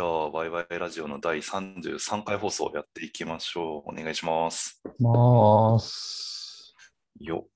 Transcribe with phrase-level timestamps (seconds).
[0.00, 3.90] じゃあ、ワイワイラジオの第33回放送をやっていきましょう。
[3.90, 4.80] お願いします。
[4.98, 6.74] ます。
[7.20, 7.46] よ。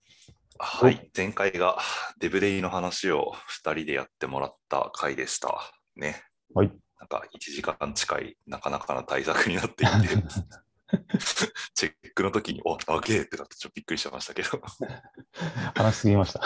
[0.59, 1.79] はい、前回が
[2.21, 3.33] デブデイの話を
[3.65, 5.73] 2人でやってもらった回でした。
[5.97, 6.23] ね。
[6.53, 6.71] はい。
[7.01, 9.93] なんか1時間近いなかなかな対策になっていて、
[11.73, 14.61] チェックの時に、お、長えってなってちょっとびっくりしましたけど、
[15.75, 16.41] 話しすぎました。
[16.41, 16.43] い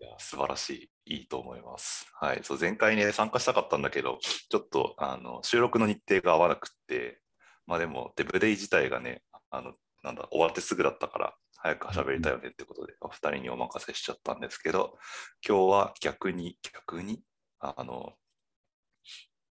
[0.00, 2.06] や素晴らしい、いいと思います。
[2.18, 4.18] はい、そう前回ね、参加したかったんだけど、
[4.48, 7.20] ちょっとあの収録の日程が合わなくって、
[7.66, 9.72] まあでも、デブデイ自体がね、あの
[10.02, 14.98] なんだ終わってすぐだったから、早く喋りたいよねってことで、お二人にお任せしちゃったんですけど、
[15.46, 17.22] 今日は逆に、逆に、
[17.58, 18.12] あの、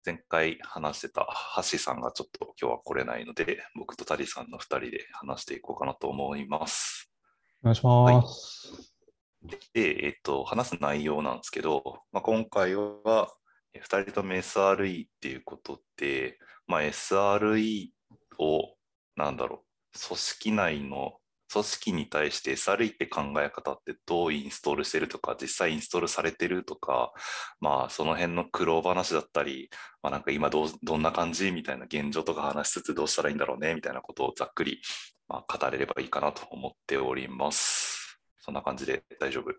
[0.05, 1.27] 前回話してた
[1.57, 7.11] 橋さんがちょっと今日は来れないので、僕とタリさんの二人で話していこうかなと思います。
[7.61, 8.96] お願いします。
[9.73, 13.29] で、えっと、話す内容なんですけど、まあ、今回は
[13.75, 16.37] 2人とも SRE っていうことで、
[16.67, 17.89] まあ、SRE
[18.39, 18.75] を、
[19.15, 19.63] なんだろ
[19.95, 21.13] う、組織内の
[21.51, 27.13] 組織に対して SRE って考え方ってどうインストールしてるとか、実際インストールされてるとか、
[27.61, 29.69] まあその辺の苦労話だったり、
[30.03, 34.81] まあなんか今どどんな感じみたいな現状とか話しつつどうしたらいいんだろうねみたいなことをざっくり、
[35.29, 37.96] まあ、語れればいいかなと思っております。
[38.47, 39.53] そんな感じで大丈夫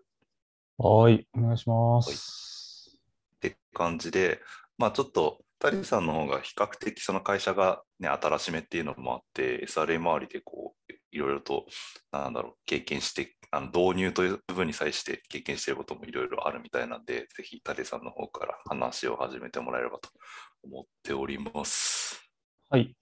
[0.83, 1.27] はい。
[1.37, 2.99] お願いします。
[3.35, 4.41] って感じで、
[4.79, 11.67] まあちょっと、タリさんの方が比較的その会社がね、新しめっていうのもあって、SRA 周りでこう、いろいろと、
[12.11, 20.09] なんだろう、経験して、あの導入という部分に際して経験していることもいろいろあるみたいなんで、ぜひタリさんの方から話を始めてもらえればと
[20.63, 22.27] 思っております。
[22.69, 22.95] はい。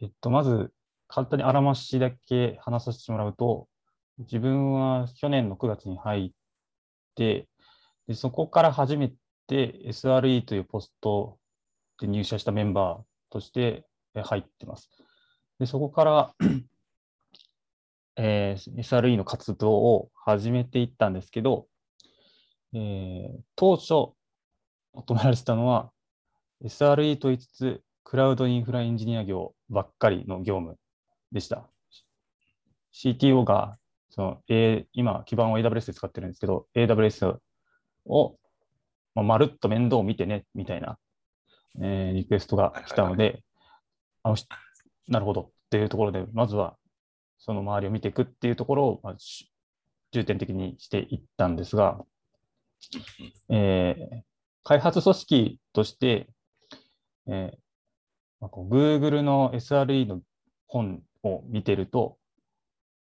[0.00, 0.70] えっと、まず、
[1.08, 3.66] 簡単にあらましだけ話させてもらうと、
[4.18, 6.30] 自分は去年の9月に入っ
[7.14, 7.48] て、
[8.06, 9.12] でそこから初め
[9.46, 11.38] て SRE というポスト
[12.00, 14.90] で入社したメンバーとして入ってます。
[15.58, 16.34] でそこから、
[18.16, 21.66] えー SRE の活動を始めていったんですけど、
[22.72, 24.14] えー当初
[24.94, 25.90] 求められてたのは、
[26.64, 30.78] SRE と言いつつ、クラウドインフラエンジニア業ばっかりの業務
[31.32, 31.68] でした。
[32.94, 33.76] CTO が
[34.16, 37.38] その、A、今、基盤を AWS で使ってるんですけど、AWS
[38.06, 38.38] を、
[39.14, 40.98] まあ、まるっと面倒を見てね、みたいな、
[41.80, 43.42] えーリクエストが来たので、
[44.22, 44.46] あのし
[45.08, 45.42] なるほど。
[45.42, 46.76] っていうところで、まずは
[47.38, 49.52] その周りを見ていくっていうところを、まあ、し
[50.12, 52.04] 重点的にしていったんですが、
[53.50, 54.22] えー
[54.68, 56.26] 開発組織として、
[57.28, 57.56] えー
[58.40, 60.22] まあ、こう Google の SRE の
[60.66, 62.18] 本を見てると、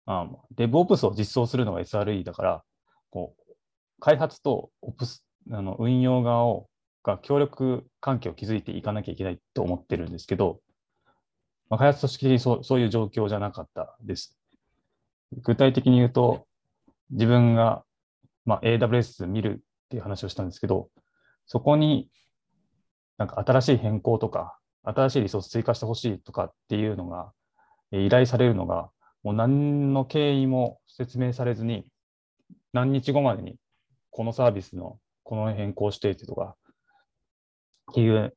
[0.06, 2.62] あ DevOps を実装するのが SRE だから、
[3.10, 3.54] こう
[4.00, 6.68] 開発と Ops あの運用側を
[7.06, 10.60] が協力関係を築いていかなきゃいけないと思ってるんですけど、
[11.70, 14.36] まあ、開発組織的にそうそういう状況じゃなかったです。
[15.32, 16.46] 具体的に言うと、
[17.10, 17.84] 自分が、
[18.44, 20.88] まあ、AWS 見るっていう話をしたんですけど、
[21.46, 22.08] そこに
[23.18, 27.32] なんか新しい変更とか、新しいリソース追加してほしいとかっていうのが、
[27.92, 28.90] 依頼されるのが、
[29.26, 31.84] もう何の経緯も説明されずに、
[32.72, 33.56] 何日後までに
[34.12, 36.54] このサービスのこの変更してってとか、
[37.90, 38.36] っていう、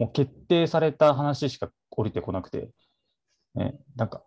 [0.00, 2.68] もう決定された話しか降りてこなくて、
[3.54, 4.24] ね、なんか、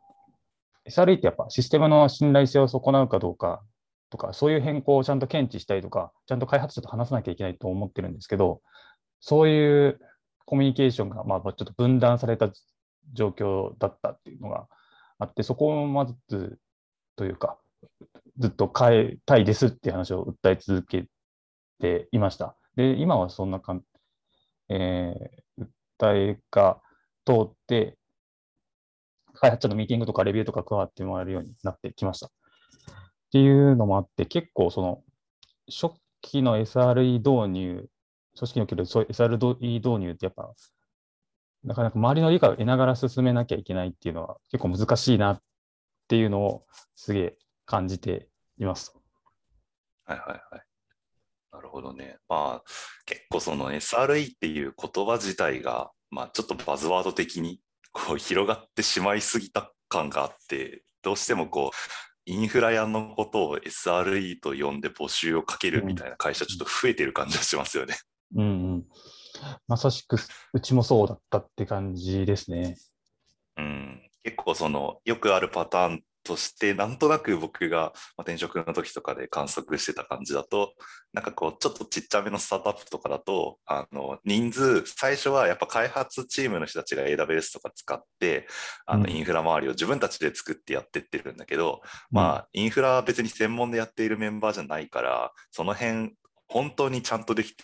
[0.90, 3.62] SRE ってやっぱシステムの信頼性を損なうかどうか
[4.10, 8.62] とか、そういう変更をちゃんと検知したりとか、ちゃんと開発者と話さなきゃいけないと思ってるんですけど、
[9.20, 10.00] そういう
[10.46, 12.50] コミュニケーションが、まあ、ちょっと分断された
[13.12, 14.68] 状況だったっていうのが
[15.22, 16.16] あって、そこをまず
[17.16, 17.60] というか、
[18.40, 21.06] ずっと変えたいですっていう話を訴え続け
[21.80, 22.58] ていました。
[22.76, 23.84] で、今はそんなかん、
[24.70, 25.66] えー
[26.02, 26.82] 訴えが
[27.26, 27.98] 通って、
[29.36, 32.28] 開発者のミーティングとかレビューとか加わってもらえるようになってきました。
[32.28, 32.30] っ
[33.32, 35.04] ていうのもあって、結構その
[35.70, 37.88] 初期の SRE 導入、
[38.36, 40.52] 組織における SRE 導入ってやっぱ、
[41.64, 45.42] なかなか周りの理解を得ながら進めなきゃいけないっていうのは結構難しいなっ
[46.08, 46.66] ていうのを
[46.96, 48.28] すげえ感じて
[48.58, 48.94] います。
[50.06, 50.64] はいはいはい。
[51.54, 52.18] なるほどね。
[52.28, 52.72] まあ、
[53.06, 57.60] 結構その SRE っていう言葉自体が、まあちょっとバズワード的に
[57.92, 61.78] こう広がってしまいすぎた感があって、どうしてもこう、
[62.26, 67.96] インフラ屋のことを SRE と呼んで募集をかけるみたいな会社ちょっと増えてる感じがしますよね。
[68.36, 68.48] うんう
[68.78, 68.86] ん。
[69.68, 70.18] まさしく
[70.54, 72.78] うちもそうだったって感じですね。
[73.58, 80.74] うん、結構そのよくあるパターンとして、なんとなく僕がまあ転職の時とかで観測してた感じだと、
[81.14, 88.48] なんかこう、ちょっとちっちゃめのスタートアップとかだと、あの人数、最初はやっぱ開発チームの人たちが AWS とか使って、
[88.86, 89.12] あのうん。
[89.12, 96.14] インフラ周りを自分たちで作ってやってってるんだけど、まあ、インフラは別に専門でやっているメンバーじゃないから、その辺、
[96.48, 97.56] 本当にちゃんとでき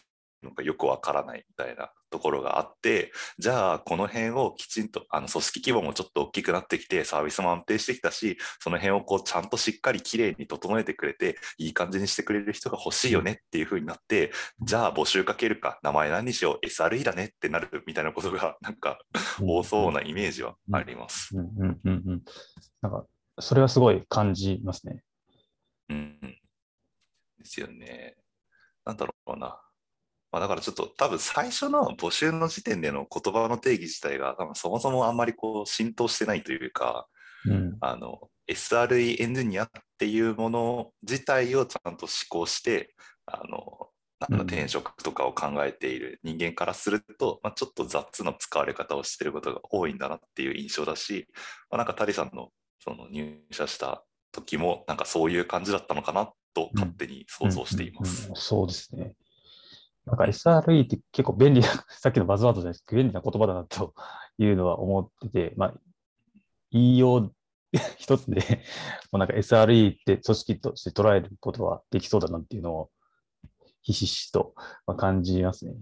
[0.43, 14.31] のかよくわからないみたいなところがあって、じゃあ、この辺をきちんと、あの組織規模もちょっと大きくなってきて、サービスも安定してきたし、その辺をこうちゃんとしっかりきれいに整えてくれて、いい感じにしてくれる人が欲しいよねっていう風になって、
[14.61, 18.99] じゃあ募集かけるか、名前何にしよう、SRE だねってなるみたいなことが、なんか
[19.41, 21.35] 多そうなイメージはあります。
[21.35, 22.21] うんうんうんうん。
[22.81, 23.05] なんか、
[23.39, 25.03] それはすごい感じますね。
[25.89, 26.19] うん。
[26.21, 28.15] ですよね。
[28.85, 29.59] なんだろうな。
[30.37, 37.07] まあ、だからちょっと多分最初の募集の時点での言葉の定義自体が多分そもそもあんまりこう浸透してないというか、
[37.45, 37.77] うん。
[37.81, 42.93] あの SRE エンジニアっていうもの自体をちゃんと思考して、
[43.25, 43.89] あの
[44.29, 51.27] なん転職とかを考えている人間からすると、まあ、ちょっと雑な使われ方をしていることが多いんだなっていう印象だし、
[51.69, 52.49] まあ、なんかタリさんの
[52.79, 58.19] その入社した時もなんかそういう感じだったのかなと勝手に想像しています。
[58.19, 59.15] うんうんうんそうですね。
[60.07, 63.93] なんか SRE って結構便利な、 さっきのバズワードじゃないですけど、便利な言葉だなと
[64.37, 65.73] いうのは思ってて、まあ、
[66.71, 67.35] 言いよう
[67.99, 68.63] 一つで、
[69.11, 72.91] もうなんか SRE って組織として捉えることはできそうだなっていうのを、
[73.81, 74.53] ひしひしと
[74.85, 75.75] まあ感じますね。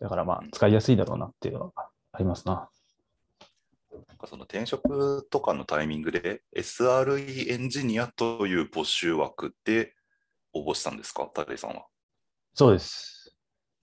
[0.00, 2.68] だからまあ、使いやすいだろうなっていうのはありますな。
[4.08, 9.94] なんかその転職とかのタイミングで SRE エンジニアという募集枠で
[10.52, 11.86] 応募したんですか、タリさんは。
[12.54, 13.15] そうです。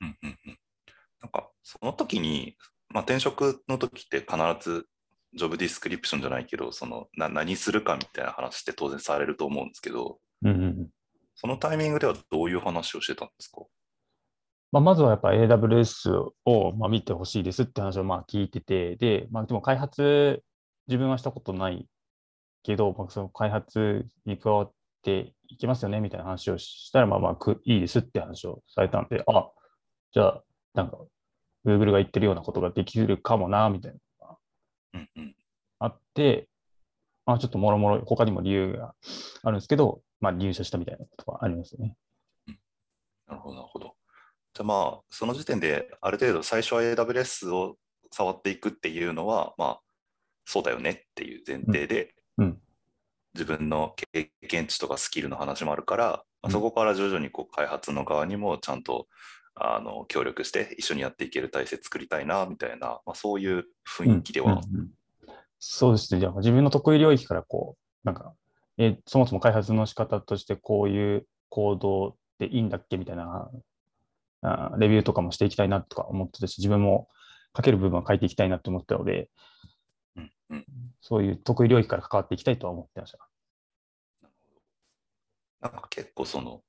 [0.04, 0.58] うんうんうん。
[1.22, 2.56] なんかその時に、
[2.90, 4.86] まあ、転職の時って必ず
[5.34, 10.90] ジョブディスクリプションじゃないけど、そのな何するかみたいな話って当然されると思うんですけど、うんうんうん。
[11.36, 13.62] そのタイミングではどういう話をしてたんですか？
[14.72, 20.44] まあ、まずはやっぱ AWS をまあ見てほしいですって話をまあ聞いてて、で、まあ、でも開発、
[20.88, 21.88] 自分はしたことない
[22.64, 24.72] けど、まあ、その開発に加わっ
[25.04, 29.50] ていきますよねみたいな話をしたら、まあまあくいいですって話をされたんで、あ、
[30.14, 30.44] じゃあ、
[30.76, 30.98] なんか、
[31.66, 34.38] Google が言ってるようなことができるかもな、みたいなのが
[34.94, 35.36] うんうん。
[35.80, 36.48] あって、
[37.26, 38.94] まあ、ちょっともろもろ他にも理由が
[39.44, 41.98] あるんですけど、まあ、入社したみたいなことはありますよね。
[43.28, 43.96] なるほど、なるほど。
[44.54, 47.78] じゃあまあ、その時点である程度最初は AWS を
[48.12, 49.82] 触っていくっていうのは、まあ、
[50.46, 52.46] そうだよねっていう前提で、うん。
[52.46, 52.60] うん。
[53.34, 59.08] 自分の経験値とかスキルの話もあるから、そこから徐々にこう開発の側にもちゃんと
[59.56, 64.90] あの協力して一緒にやっていける体制作りたいなみたいな、まあ、そういう雰囲気では、うんうんうん
[65.66, 66.20] そうですね。
[66.20, 68.34] じゃあ自分の得意領域からこう、なんか、
[68.78, 73.50] えそもそも開発の仕方としてこういう行動でいいんだっけみたいな
[74.42, 77.08] あレビューとかもしていきたいなとか思ってたし、自分も
[77.56, 79.30] 書ける部分は書いていきたいなと思ったので、
[80.18, 80.66] うんうん
[81.00, 83.30] そういう得意領域から関わっていきたいとは思ってました。
[85.62, 86.62] なんか結構その、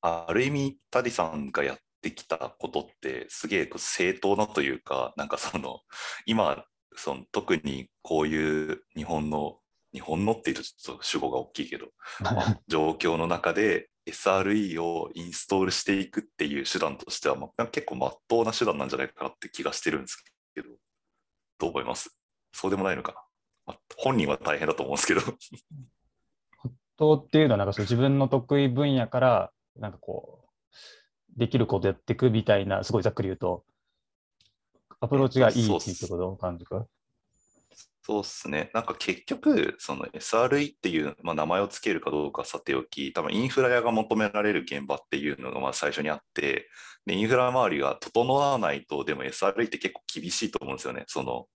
[0.00, 5.80] ある意味、タディさんがやってきたことって、すげえ正当なというか、なんかその、
[6.26, 6.64] 今、
[6.96, 9.58] その特にこういう日本の、
[9.92, 11.88] 日本のっていうとちょっと主語が大きいけど、
[12.20, 20.16] まあ 状況の中で SRE をインストールしていくっていう手段としては、まあ、結構まっとうな手段なんじゃないかなって気がしてるんです
[20.54, 20.68] けど、
[21.58, 22.16] どう思います？
[22.52, 23.18] そうでもないのかな、
[23.66, 25.20] まあ本人は大変だと思うんですけど。
[26.96, 30.50] とっていうのは、なんかそう自分の得意分野から、なんかこう、
[31.36, 33.64] できることやっていくみたいな、すごいざっくり言うと、
[35.00, 36.86] アプローチがいいっていうことを感じか？
[38.02, 38.70] そうですね。
[38.74, 46.68] なんか結局、その SRE っていう、まあ、名前をつけるかどうかさておき、多分インフラ屋が求められる現場っていうのがまあ最初にあって、
[47.06, 51.04] でインフラ周りが整わないと、でも SRE って結構厳しいと思うんですよね。
[51.06, 51.46] その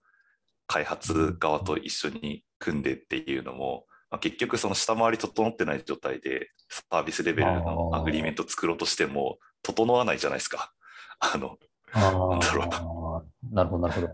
[0.67, 10.72] 開発側と一緒に組んでっていうのも、まあ、結局その下回り整ってない状態でサービスレベルのアグリーメント作ろうとしても整わないじゃないですか。
[11.19, 11.57] あの
[11.93, 14.10] なんだあ、なるほど、なるほど。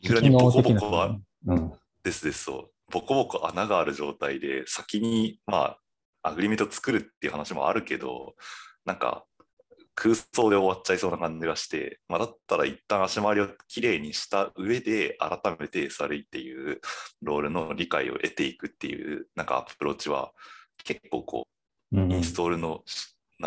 [0.00, 1.72] いくらにボコボコはうん。
[2.02, 2.70] ですです、そう。
[2.90, 5.76] ボコボコ穴がある状態で、先に、ま
[6.22, 8.34] あ、アグリメント作るっていう話もあるけど、
[8.84, 9.24] なんか、
[9.94, 16.80] 空想で終わっちゃいそうな感じがして、まあ、だったら一旦足回りをきれいにした上で、改めて SRE っていう
[17.20, 20.32] ロールの理解を得ていくっていう、なんかアプローチは、
[20.84, 21.46] 結構こ
[21.92, 22.82] う、うんインストールの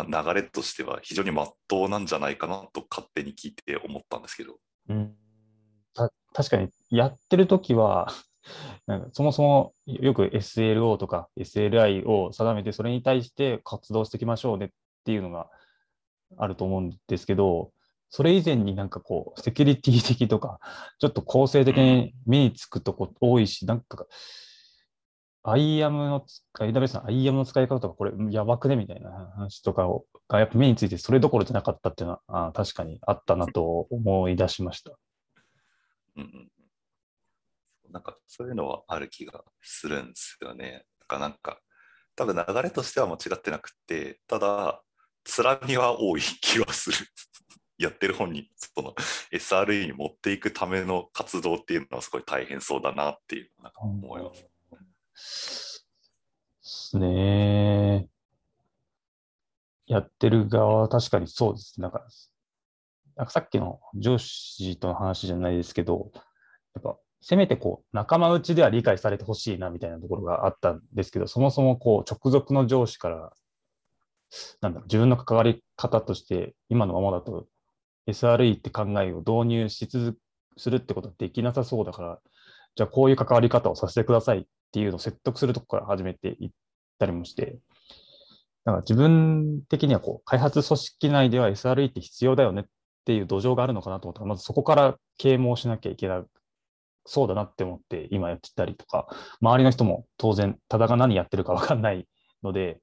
[0.04, 4.56] 流れとしては非常にまっとうなんじゃないかなと勝手に聞いて思ったんですけど。
[4.88, 5.16] うん
[6.36, 8.12] 確かに、やってるときは、
[8.86, 14.68] なんかそもそもよく SLO とか SLI を定めて、それに対して活動していきましょうねっ
[15.04, 15.48] ていうのが
[16.36, 17.72] あると思うんですけど、
[18.10, 20.60] それ以前になんかこう、セキュリティ的とか、
[20.98, 24.06] ちょっと構成的に目につくとこ多いし、なんか、
[25.52, 34.92] IAM の使い、AWS の IAM の使い方とか、これやばくねみたいな話とかをがやっぱ目についてそれどころじゃなかったっていうのは、あ確かにあったなと思い出しました。
[36.16, 36.48] うん
[37.90, 40.84] なんかそういうのはある気がするんですよね。
[41.00, 41.60] なんかなんか
[42.16, 44.82] 多分流れとしては間違ってなくて、ただ、
[45.24, 46.96] つらみは多い気はする。
[47.78, 48.94] やってる本にその
[49.30, 54.42] SRE に持っていくための活動っていうのはすごい大変そうだなっていうなんか思います。
[54.42, 54.48] で
[55.16, 58.08] すね。
[59.86, 61.80] やってる側は確かにそうです。
[61.80, 62.06] なんか、
[63.16, 66.10] なんかさっきの上司との話じゃないですけど、
[66.74, 73.32] やっぱせめてこう仲間内では理解されてほしいなみたいなところがあったんですけど、そもそもこう直属の上司から、
[74.60, 77.46] なんだろ、自分の関わり方として今のままだと
[78.08, 80.18] SRE って考えを導入し続
[80.56, 82.18] するってことはできなさそうだから、
[82.74, 84.46] じゃあこういう関わり方をさせてください
[84.76, 86.50] ていうのを説得するとこから始めていっ
[86.98, 87.56] たりもして、
[88.66, 92.64] なんか自分的にはこう開発組織内では SRE って必要だよねっ
[93.06, 96.24] ていう土壌があるのかなと思ったら、まずそこから啓蒙しなきゃいけない。
[97.06, 99.06] そうだなって思って今やってたりとか、
[99.40, 102.06] 周りの人も当然、ただが何やってるか分かんない
[102.42, 102.80] ので、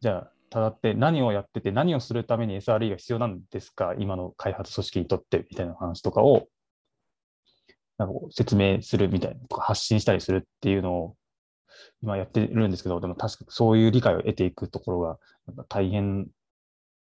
[0.00, 6.48] じゃあ、ただって何をやってて、何をするために SRE が必要なんですか、今の開発組織にとってみたいな話とかを、
[7.98, 11.16] なんかこう説明するみたいなとか、発信したりするっていうのを
[12.02, 15.18] 今やってるんですけど、でも確かそういう理解を得ていくところが
[15.68, 16.28] 大変、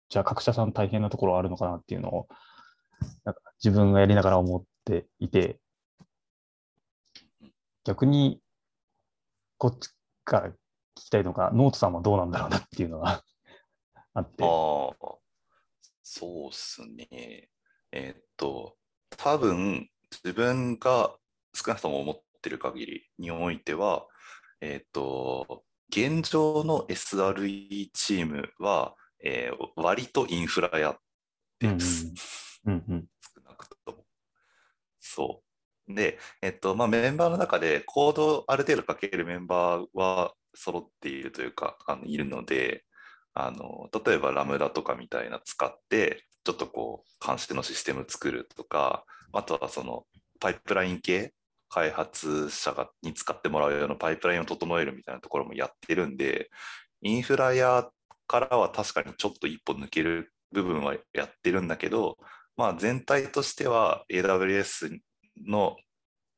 [0.10, 2.27] じゃあ各社さん大変なところあるのかなっていうのを、
[3.24, 5.60] なんか自分がやりながら思っていて、
[7.84, 8.41] 逆に
[9.57, 9.89] こっち
[10.24, 10.53] から聞
[10.96, 13.24] きたいのが、ノートさんはどうなんだろうなっていうのが
[14.13, 14.43] あって。
[14.43, 14.50] ああ、
[16.03, 17.50] そうっすね。
[17.91, 18.77] えーっと、
[19.10, 19.89] 多分
[20.24, 21.16] 自分が
[21.54, 24.06] 少なくとも思ってる限りにおいては、
[24.62, 30.98] えーっと、現状の SRE チームは、えー割とインフラやっ
[31.60, 32.12] てます。
[32.66, 33.06] うんうん
[33.36, 34.06] 少なくとも。
[35.00, 35.42] そ
[35.88, 35.94] う。
[35.94, 42.84] で、えっと、まあ、メンバーの中でコードをある程度書けるメンバーは揃っているというか、あのいるので、
[43.34, 50.06] あの、例えばラムダとかみたいな使って、ちょっとこう、監視のシステム作るとか、あとはその、
[50.39, 51.34] パイプライン系、
[51.68, 56.50] 開発者がに使ってもらうようなパイプラインを整えるみたいなところもやってるんで、
[57.01, 57.89] インフラや
[58.27, 62.18] からは確かにちょっと一歩抜ける部分はやってるんだけど、
[62.56, 65.00] まあ、全体としては AWS
[65.46, 65.75] の、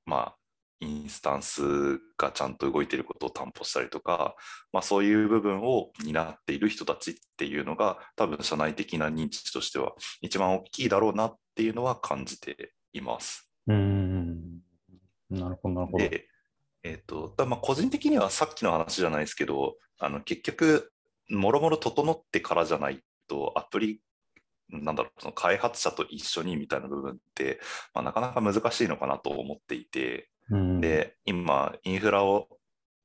[0.08, 0.36] まあ、
[0.82, 4.36] インスタンスがちゃんと動いていることを担保したりとか、
[4.72, 13.52] まあ、そういう部分を担っている人たちっていうのが多分社内的な認知としては一番大きいだろうなっていうのは感じています。
[13.68, 14.62] うん。
[15.32, 15.40] うん。
[15.40, 15.98] なるほど、なるほど。
[15.98, 16.28] で、
[16.84, 20.92] えっとだまあ個人的にはさっきの話じゃないですけどあの結局
[21.30, 24.02] もろもろ整ってからじゃないとアプリ
[24.70, 27.60] なんだろうその開発者と一緒にみたいな部分って、
[27.94, 32.48] まあ、なかなか難しいのかなと思っていてうん、で今インフラを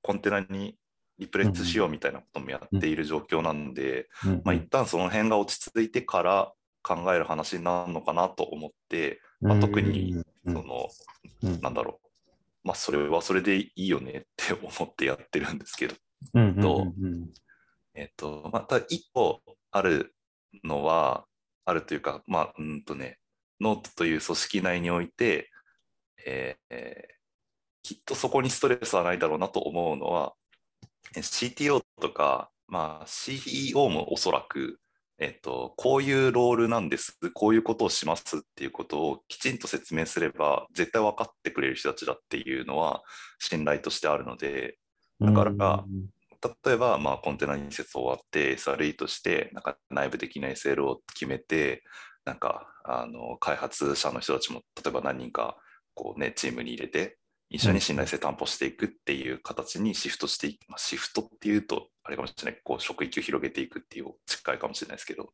[0.03, 0.77] コンテナに
[1.19, 10.89] リプレイスしようみたいなこともやっている状況なんで、うん、まあ、一旦その辺が落ち着いてから考える話になるのかなと思って、まあ特にうん、その
[11.43, 11.61] うん。
[11.61, 12.09] なんだろう、
[12.65, 15.95] まあ、それはそれでいいよねって思ってやってるんですけど、
[16.61, 17.31] とうん
[17.95, 20.15] えっと、また一個ある
[20.65, 21.27] のは、
[21.65, 23.19] あるというか、まあ、うんとね、
[23.61, 25.51] ノートという組織内において、
[26.27, 27.14] えーえー
[27.85, 30.33] きっとそこにストレスはないだろうなと思うのは、
[31.15, 34.81] CTO とか、まあ、CEO もおそらく、
[35.19, 43.03] えっと、こういうロールなんです、こういうことをしますっていうことをきちんと説明すれば、絶対分かってくれる人たちだっていうのは
[43.39, 44.79] 信頼としてあるので、
[45.21, 45.85] だから
[46.65, 51.83] 例えば、まあ、コンテナ移設終わって SRE としてなんか内部的な SL を決めて
[52.25, 55.57] なんかあの開発者の人たちも例えば何人か
[55.95, 57.19] こう、ね、チームに入れて
[57.55, 62.61] 一緒に信頼性担保していくっていう形にシフトしていく、まあ、シフトっていうとあれかもしれない。
[62.65, 65.25] こう職域を広げていくっていう近いかもしれないですけど。
[65.25, 65.27] っ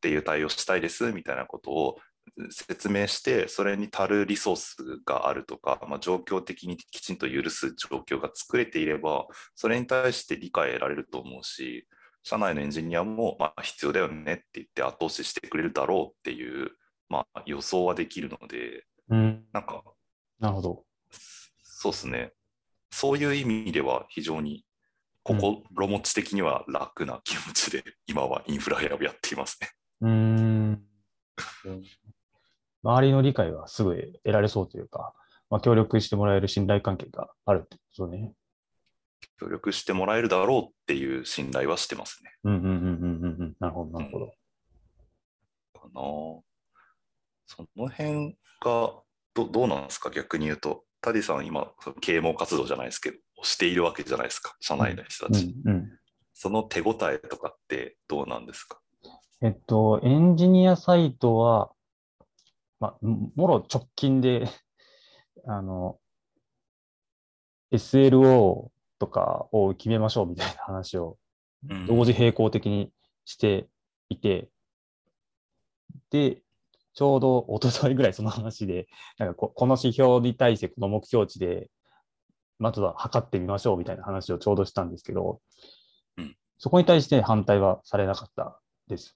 [0.00, 1.96] ていう対応したいですみたいなことを
[2.50, 11.86] 説明してそれに足るリソースがあるとか、まあ、状況的にきちんと許す状況が作れていればそれに対して理解得られると思うし
[12.22, 16.72] 社内のエンジニアもまあ必要だよねって言って後押ししてくれるだろうっていう、
[17.08, 19.82] まあ、予想はできるのでうん、なんか
[20.40, 20.84] なるほど。
[21.86, 22.32] そうですね
[22.90, 24.64] そういう意味では非常に
[25.22, 29.70] 心持ち的には楽な気持ちで、 今はインフラ屋をやっていますね。
[30.00, 30.86] うーん。
[32.84, 35.14] 周りの理解はすぐ得られそうというか、
[35.50, 38.34] まあ、協力してもらえる信頼関係があるってことね。
[39.40, 42.32] 協力してもらえるだろうっていう信頼はしてますね。
[42.44, 43.56] うんうんうんうんうんうん。
[43.58, 44.26] なるほど、なるほど。
[45.74, 46.00] かな
[47.46, 49.02] その辺が
[49.34, 50.10] どどうなんですか？
[50.10, 55.54] 逆に言うと、タディさん今、その啓蒙活動じゃないですけど、しているわけじゃないですか、社内の人たち。
[55.64, 55.88] うんうん。
[56.34, 58.80] その手応えとかってどうなんですか？
[59.42, 61.70] えっと、エンジニアサイトは、
[62.80, 64.48] まあ、ももろ直近で、
[65.46, 65.98] あの、
[67.72, 71.18] SLO とかを決めましょうみたいな話を
[71.68, 72.92] うん同時並行的に
[73.24, 73.66] して
[74.08, 74.48] いて、
[76.10, 76.42] で、
[76.96, 78.88] ちょうど一昨日ぐらいその話で、
[79.18, 81.70] なんかここの指標に対してこの目標値で、
[82.58, 85.40] まずは測ってみましょうみたいな話をちょうどしたんですけど、
[86.16, 89.14] うんそこに対して反対はされなかったです。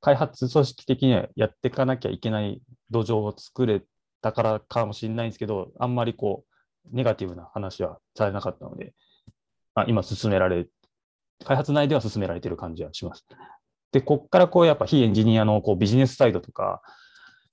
[0.00, 3.82] 開発組織的にはやっていかなきゃいけない土壌を作れ
[4.20, 8.94] たからかもしれないんですけど、あんまりこう、ネガティブな話はされなかったので、
[9.74, 10.66] あ今進められ、
[11.44, 13.24] 開発内では進められている感じはします。
[13.92, 16.82] で、こっからこうやっぱ非エンジニアのこうビジネスサイドとか、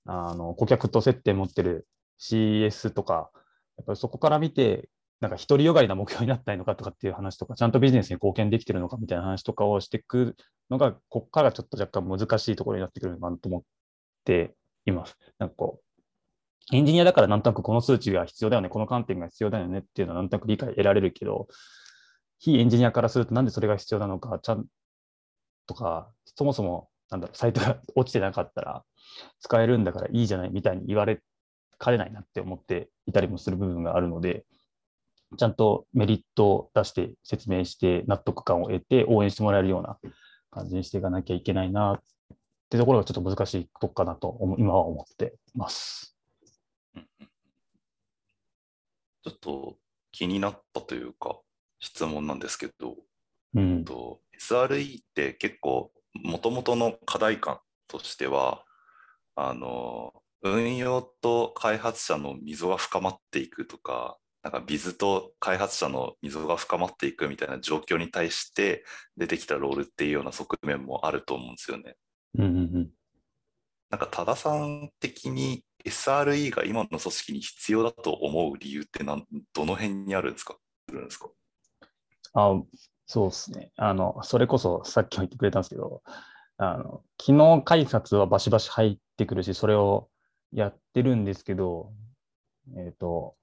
[0.06, 1.86] あの顧客と接点持ってる
[2.20, 3.30] CS とか、
[3.76, 4.88] やっぱりそこから見て、
[5.20, 10.36] なんか独りよがりな目標になったいのかとかっていう話とか、ちゃんとビジネスに貢献できてるのかみたいな話とかをしていく
[10.70, 13.62] のが、ここからちょっと若干難しいところになってくるのかなと思っ
[14.24, 14.54] て
[14.86, 15.16] います。
[15.38, 21.48] なんかこう、エンジニアだからなんとなくこの数値が必要だよね、この観点が必要だよねっていうのはなんとなく理解得られるけど、
[22.38, 24.66] 非エンジニアからするとなんでそれが必要なのか、ちゃん
[25.66, 28.84] とか、そもそも、なんだろう、サイトが 落ちてなかったら
[29.40, 31.22] 使えるんだからいいじゃないみたいに言われ
[31.78, 34.44] かねないなって思っていたりもする部分があるので、
[35.36, 39.98] ちゃんとメリットを出して説明して納得感を得て応援してもらえるような
[40.50, 42.02] 感じにしていかなきゃいけないなっ
[42.70, 46.16] てところがちょっと難しいとこかなと思今は思ってます。
[49.24, 49.76] ちょっと
[50.12, 51.40] 気になったというか、
[51.80, 52.96] 質問なんですけど、
[53.54, 53.84] うん。
[53.84, 54.20] と
[54.52, 58.64] SRE って結構、もともとの課題感としては、
[59.36, 68.84] あの、運用と開発者の溝が深まっていくとか、なんかビズと開発者の溝が深まっていくみたいな状況に対して
[69.16, 71.96] 出てきたロールっていうような側面もあると思うんですよね。
[72.38, 72.90] うんうんうん。
[73.88, 80.58] なんか多田さん的に SRE が今の組織に必要だと思う理由ってどの辺にあるんですか
[80.90, 81.30] あるんですか？
[82.34, 82.50] あ
[83.06, 83.70] そうですね。
[83.76, 86.02] あの、それこそさっきも言ってくれたんですけど、
[86.56, 90.08] あの、機能開発はバシバシ入ってくるし、それを
[90.52, 91.92] やってるんですけど、
[92.76, 93.36] えっ、と、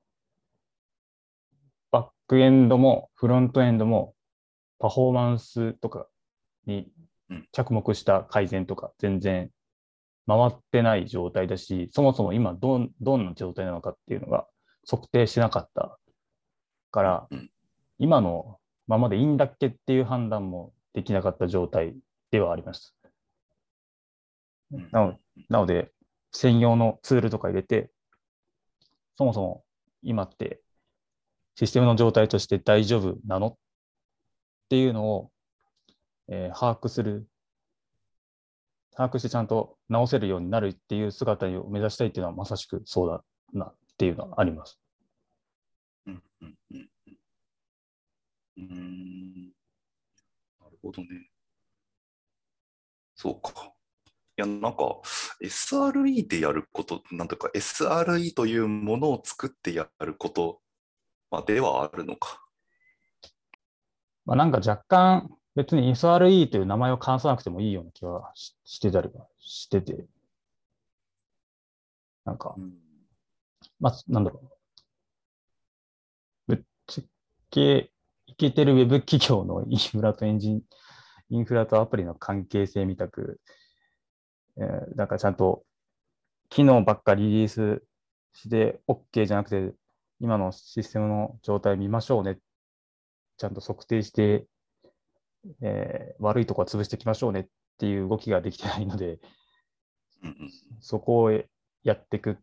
[1.91, 4.15] バックエンドもフロントエンドも
[4.79, 6.07] パフォーマンスとか
[6.65, 6.91] に
[7.29, 9.51] うん着目した改善とか全然
[10.27, 14.47] 回ってない状態だし、そもそも今どんどんな状態なのかっていうのが
[14.89, 15.99] 測定してなかった
[16.91, 17.49] から、うん
[17.99, 21.95] 今のままでいいんだっけっていう判断もできなかった状態
[22.31, 22.95] ではあります。
[24.71, 25.91] うんなのなので、
[26.31, 27.91] 専用のツールとか入れて、
[29.17, 29.63] そもそも
[30.01, 30.61] 今って
[31.55, 33.57] システムの状態として大丈夫なのっ
[34.69, 35.31] ていうのを、
[36.27, 37.27] えー把握する、
[38.95, 44.79] 把握してちゃんと直せるようになるっていう姿を目指したいっていうのはまさしくそうだなっていうのはあります。
[46.07, 46.90] うんうんうん
[48.57, 49.51] うん
[50.59, 51.29] なるほどね。
[53.15, 53.73] そうか。
[54.37, 55.01] いや、なんか
[55.41, 60.61] SRE でやること、なんとか SRE というものを作ってやること、
[61.29, 62.41] まあ、ではあるのか。
[64.25, 70.05] まあ、なんか若干別に SRE という名前を冠さなくてもいいような気はししてたりはしてて、
[72.25, 72.55] なんか、
[73.79, 74.49] まあ、なんだろう。
[76.55, 77.03] ぶっちゃ
[77.49, 77.90] け、
[78.47, 80.61] いけてるウェブ企業のインフラとエンジン、
[81.29, 83.39] インフラとアプリの関係性みたく、
[84.57, 85.63] えーなんかちゃんと
[86.49, 87.83] 機能ばっかりリリース
[88.33, 89.75] して OK じゃなくて、
[90.19, 92.39] 今のシステムの状態見ましょうね。
[93.37, 94.47] ちゃんと測定して、
[95.61, 97.45] えー悪いとこは潰していきましょうねっ
[97.77, 99.19] ていう動きができてないので、
[100.79, 101.31] そこを
[101.83, 102.35] やっていくっ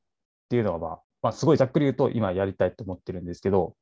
[0.48, 3.74] ていうのは、まあ、まあ、すごいざっくり言うと、今やりたいと思ってるんですけど、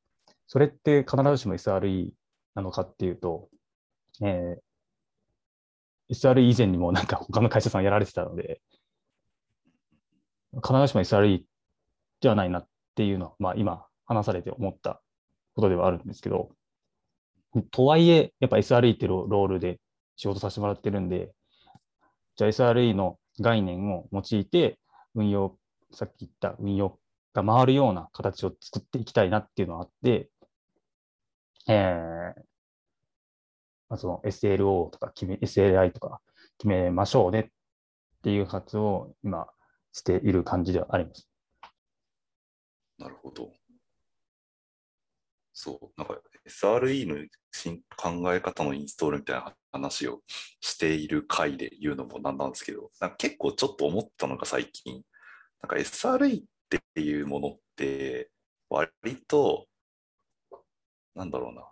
[0.47, 2.09] それって必ずしも SRE
[2.55, 3.49] なのかっていうと、
[4.21, 4.67] えー
[6.09, 8.61] SRE 以前にもなんか他の会社さんやられてたので、
[10.63, 11.43] 必ずしも SRE
[12.21, 15.01] ではないなっていうのは、まあ今話されて思った
[15.55, 16.51] ことではあるんですけど、
[17.71, 19.79] とはいえ、やっぱ SRE っていうロールで
[20.15, 21.31] 仕事させてもらってるんで、
[22.35, 24.79] じゃあ SRE の概念を用いて、
[25.15, 25.57] 運用、
[25.91, 26.99] さっき言った運用
[27.33, 30.29] が回るような形を作っていきたいなっていうのがあって、
[31.67, 32.41] えー
[33.89, 36.19] まあ、その SLO とか決め、SLI とか
[36.57, 37.47] 決めましょうねっ
[38.23, 39.47] ていう活動を今
[39.93, 41.29] している感じではあります。
[42.97, 43.51] なるほど。
[45.53, 47.15] そう、なんか SRE の
[47.51, 50.21] 新考え方のインストールみたいな話を
[50.61, 55.01] している回で言うのもなんなんですけど、なんか結構ちょっと思ったのが最近、
[55.61, 56.43] なんか SRE っ
[56.93, 58.29] ていうものって
[58.69, 58.91] 割
[59.27, 59.66] と、
[61.17, 61.67] なんだろうな、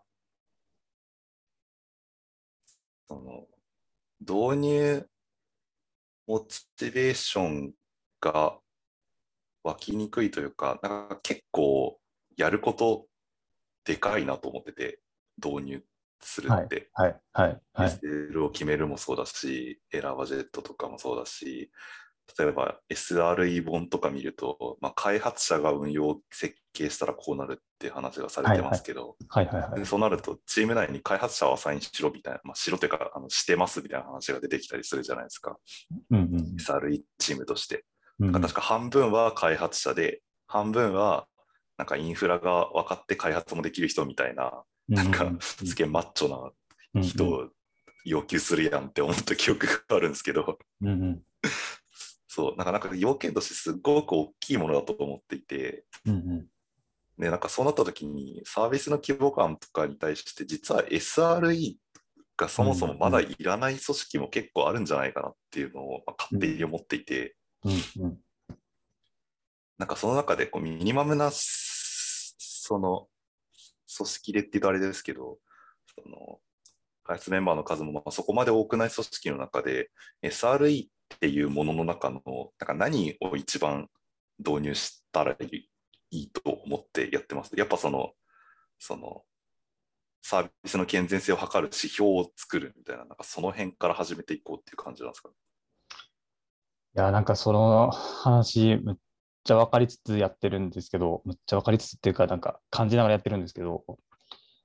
[3.08, 3.46] その
[4.20, 5.08] 導入
[6.26, 7.74] モチベーション
[8.20, 8.58] が
[9.64, 12.00] 湧きにくいというか、なんか結構
[12.36, 13.06] やること
[13.84, 15.00] でかいなと思ってて、
[15.38, 15.84] 導入
[16.20, 16.90] するって。
[16.94, 17.90] はい、はい、はい。
[17.90, 21.72] SL を決めるもそうだし、エラーバジェットとかもそうだし、
[22.38, 29.16] 例えば SRE 本とか見ると、まあ、開発者が運用設計したらこうなるって話がされてますけど、
[29.86, 35.58] そうなるとチーム内に開発者をアサインしろみたいな、まあ、しろというかあのしてますみたいな話が出てきたりするじゃないですか、
[36.12, 37.86] うんうん、SRE チームとして。
[38.18, 41.28] 確か半分は開発者で、半分は
[41.78, 47.50] なんかインフラが分かって開発もできる人みたいな、なんかすげえマッチョな人を
[48.06, 51.22] 要求するやんって思った記憶があるんですけど、うんうん、
[52.36, 56.46] そう、なかなか要件としてすごく大きいものだと思っていて、うんうん。
[57.18, 61.76] で、なんかそうなった時にサービスの規模感とかに対して実は SRE
[62.36, 68.18] がそもそもまだいらない組織も結構あるんじゃないかなっていうのを勝手に思っていて、うんうん、
[69.78, 73.08] なんかその中でこうミニマムなその
[73.96, 75.38] 組織でって言うとあれですけど、
[76.04, 76.40] その
[77.06, 79.90] 開発メンバーの数もまあそこまで多くない組織の中で
[80.22, 82.22] SRE っていうものの中の
[82.60, 83.88] なんか何を一番
[84.40, 85.70] 導入したらい
[86.12, 87.52] いと思ってやってます？
[87.56, 88.12] やっぱその、
[88.80, 89.24] その、
[90.22, 95.36] サービスの健全性を測る指標を作るみたいな、なんかその辺から始めていこうっていう感じなんですか、ね、
[96.96, 98.96] いや、なんかその話、むっ
[99.44, 103.84] ちゃ分かりつつやってるんですけど、むっちゃ分かりつつっていうか、なんか感じながらやってるんですけど、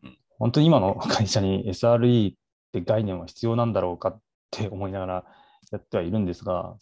[0.02, 2.34] うん、本当に今の会社に SRE っ
[2.72, 5.24] て概念は必要なんだろうかって思いながら
[5.70, 6.76] やってはいるんですが、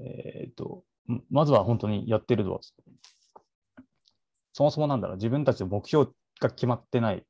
[0.00, 0.84] えっ、ー、と、
[1.30, 2.60] まずは本当にやってるとは、
[4.52, 7.24] そもそもなんだろう、自分たちの目標が決まってない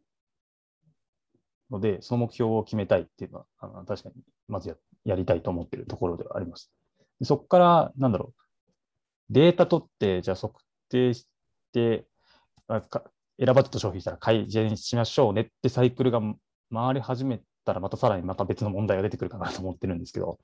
[1.71, 6.71] ので、その目標を決めたいっていうのは、あの確かにまずややりたいと思っているところではあります。
[7.23, 8.43] そこから、なんだろう、
[9.31, 10.55] データ取って、じゃあ測
[10.89, 11.27] 定し
[11.73, 12.07] て、
[12.69, 13.05] あか
[13.39, 16.21] 選ばずと消費したら改善しましょうねってサイクルが
[16.73, 20.39] 回り始めたら、またさらにまた別の問題が出てくるかなと思ってるんですけど、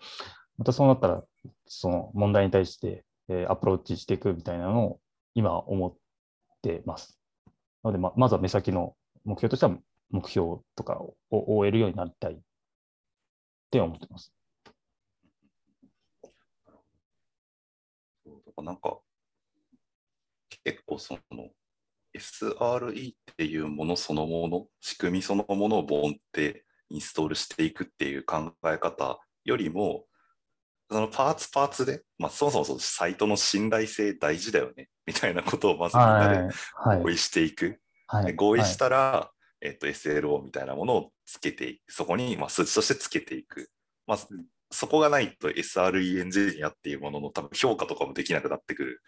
[0.57, 1.23] またそうなったら、
[1.67, 5.01] その問題に対してえー、アプローチしていくみたいなのを
[5.35, 5.95] 今思っ
[6.63, 7.19] てます。
[7.83, 9.77] なので、ままずは目先の目標としては
[10.11, 12.39] 目標とかを終えるようになりたいっ
[13.71, 14.33] て思ってます。
[18.57, 18.99] なんか
[20.65, 21.49] 結構その
[22.15, 30.05] SRE っていうものそのもの、仕組みそのものをボンってインストールしていくっていう考え方よりも、
[30.91, 36.55] そのパーツパーツで、まあ、そもそもサイトの信頼性大事だよねみたいなことをまずみんなで
[37.03, 37.81] 合意していく。
[38.07, 41.93] はいはい、合意したら、はい、えっと、SLO みたいなものをつけていく。
[41.93, 43.71] そこに、まあ、数値としてつけていく。
[44.07, 44.19] まあ、
[44.71, 49.03] そこがないと SRE エンジニアっていうものの多分評価とかもできなくなってくる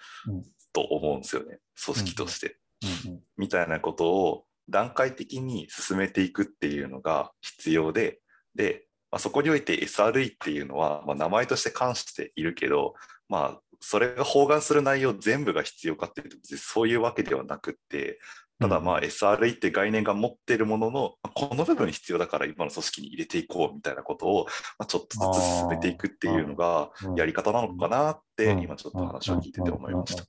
[0.72, 1.58] と思うんですよね。
[1.82, 2.58] 組織として、
[3.06, 8.20] うんうん、みたいなことを段階的に進めていくっていうのが必要で、
[8.54, 12.94] で、まあ、そこにおいて SRE っていうのは、まあ、名前として関しているけど、
[13.28, 18.20] まあ、それが包含する内容全部が必要かっていうとそういうわけではなくって
[18.60, 24.44] ただまあ SRE って概念が持っているものの、この部分必要だから今の組織に入れていこうみたいなことを、
[24.78, 30.24] まあ、ちょっとずつ進めていくっていうのがやり方なのかなって今ちょっと話を聞いてて思いました。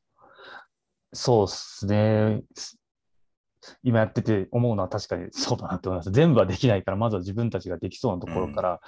[1.11, 2.41] そうですね。
[3.83, 6.11] 今やってて思うのは確かにそうだなと思います。
[6.11, 8.81] 全部はできないから、まずは自分たちができそうなところから、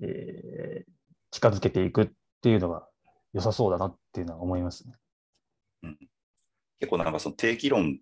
[0.00, 0.92] うん、えー、
[1.30, 2.08] 近づけていくっ
[2.42, 2.86] ていうのが
[3.32, 4.94] 良さそうだなっていうのは思いますね。
[5.82, 5.98] うん、
[6.78, 7.98] 結構なんかその定義論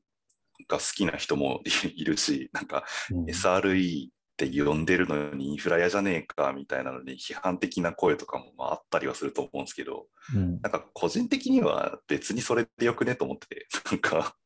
[0.69, 1.61] が好きな人も
[1.95, 14.37] いるし、なんか SRE って呼んでるのにインフラ屋じゃねえかみたいなのに批判的な声とかもまああったりはすると思うんですけど、うん、なんか個人的には別にそれでよくねと思ってて、なんか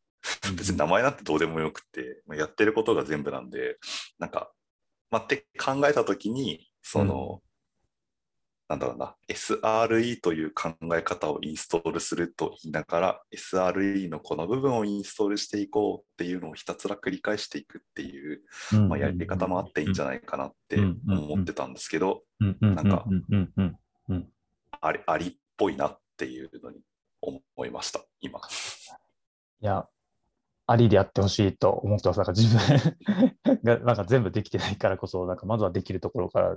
[0.57, 3.79] 別に名前なんてどうでもよくて、まあやってることが全部なんで、
[4.19, 4.51] なんか、
[5.11, 7.43] まあ、って考えたときに、その、
[8.73, 18.41] なんだろうな、SRE という考え方をインストールすると言いながら、SRE のこの部分をインストールしていこうっていうのをひたすら繰り返していくっていう、
[18.89, 22.23] まあ、やり方もあっていいんじゃないかなって思ってたんですけど、
[22.61, 23.05] なんか、
[24.81, 26.81] ありありっぽいなっていうのに
[27.21, 28.41] 思いました、今。
[29.61, 29.87] いや、
[30.73, 32.17] ありでやってほしいと思ってます。
[32.17, 36.57] なんか自分が なんか全部できてないからこそ、なんかまずはできるところから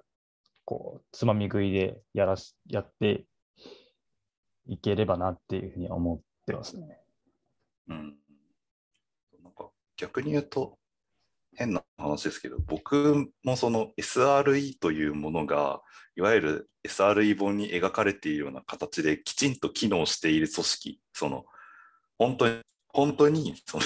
[0.64, 3.26] こう、つまみ食いでやらし、やって
[4.68, 7.02] いければなっていうふうに思ってますね。
[7.90, 8.18] うん。
[9.44, 10.78] なんか逆に言うと、
[11.58, 15.82] 変な話ですけど、僕もその SRE というものが、
[16.16, 21.46] いわゆる SRE 本に描かれているような形できちんと機能している組織、その
[22.18, 22.62] 本当に、
[22.96, 23.84] 本当にその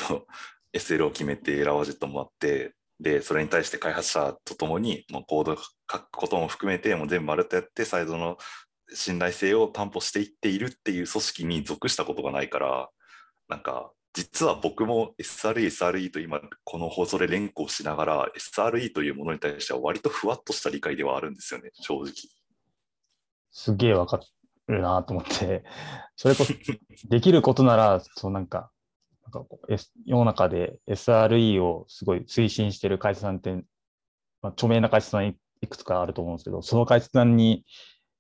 [0.73, 5.63] SL を決めてエラワジェットもあって、で、それに対して開発者とともに、もうコード書
[5.99, 8.37] くことも含めて、もう全部丸とやって、サイドの
[8.93, 12.89] 信頼性を担保していっているっていう組織に属したことがないから、
[13.47, 22.13] なんか、実は僕も SRE、SRE と今、この放送で連呼しながら、SRE というものに対しては割とふわっとした理解ではあるんですよね、正直。
[23.51, 24.19] すげえわか
[24.67, 25.63] るなと思って、
[26.15, 26.53] それこそ、
[27.07, 28.71] できることなら、そうなんか、
[29.33, 33.61] なんかこう、S、世の中で SRE をすごい推進している会社さんって、ま
[34.43, 37.63] あ、著名な会社さんいくつかあると思うんですけど、その会社さんに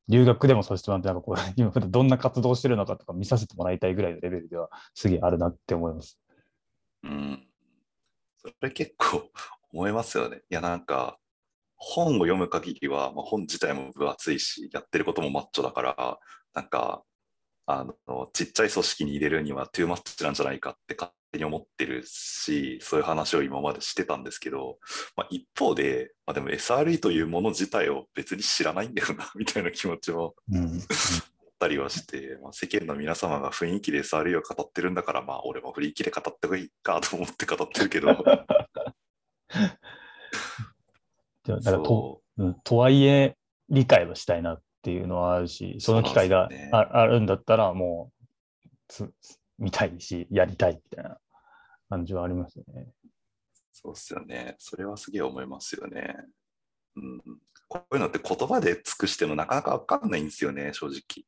[0.07, 6.19] 留学でもさせてもらって、なんかこう、 今どんな活動してるのかとか見させてもらいたいぐらいのレベルではすげえあるなって思います。
[7.03, 7.47] うん。
[8.37, 9.29] それ結構
[9.73, 10.41] 思いますよね。
[10.49, 11.17] いや、なんか、
[11.75, 16.19] 本を読む限りは、まあ、本自体も分厚いし、やってることもマッチョだから、
[16.53, 17.03] なんか、
[17.71, 24.79] あのちっちゃい組織に入れるにはトゥーマッチなんじゃないかって勝手に思ってるしそういう話を今までしてたんですけど、
[25.15, 30.79] まあ、一方で、まあ、でも SRE というもの自体を別に知らないんだよな みたいな気持ちも、うん、思っ
[31.59, 38.15] たりはして、まあ、世間の皆様が雰囲気で SRE を語ってるんだからまあ俺も雰囲気で語ってもいいかと思って語ってるけど。
[41.43, 42.43] と,、う。
[42.43, 43.37] ん、とはいえ
[43.69, 48.27] 理解はしたいなっていうのはあるし、その機会があ,、あるんだったら、もう
[48.87, 49.11] つ、
[49.57, 51.17] 見たいし、やりたいみたいな
[51.89, 52.87] 感じはありますよね。
[53.71, 54.55] そうっすよね。
[54.57, 56.15] それはすげえ思いますよね。
[56.95, 57.21] うん、
[57.67, 61.25] こういうのって言葉で尽くしてもなかなか分かんないんですよね、正直。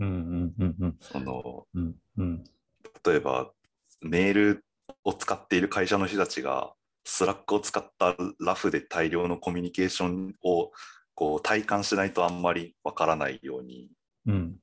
[0.00, 0.96] うんうんうんうん。
[1.00, 2.44] その、うんうん、
[3.04, 3.52] 例えば、
[4.00, 4.64] メール
[5.04, 10.72] を使っている会社の人たちが、スラックを使ったラフで大量のコミュニケーションを
[11.18, 13.90] こう体感しないとあんまりわからないように、
[14.26, 14.54] うん、